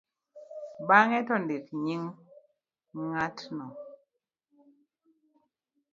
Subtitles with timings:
[0.87, 2.15] bang'e to ndik nying'
[3.09, 3.65] ng'atno